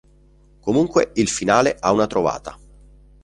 Comunque 0.61 1.11
il 1.13 1.29
finale 1.29 1.77
ha 1.79 1.91
una 1.91 2.07
trovata. 2.07 2.57